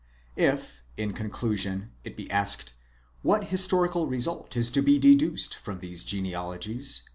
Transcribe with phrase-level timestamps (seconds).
[0.35, 2.73] If, in conclusion, it be asked,
[3.21, 7.03] what historical result is to be deduced from these genealogies